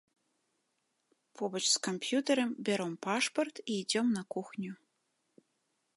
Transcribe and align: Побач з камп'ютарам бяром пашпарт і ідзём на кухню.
Побач 1.41 1.61
з 1.73 1.77
камп'ютарам 1.89 2.49
бяром 2.69 2.93
пашпарт 3.07 3.55
і 3.65 3.69
ідзём 3.81 4.07
на 4.19 4.23
кухню. 4.37 4.73